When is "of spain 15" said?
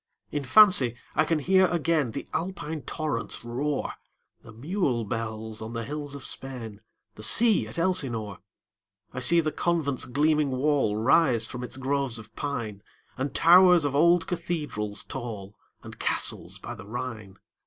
6.15-6.81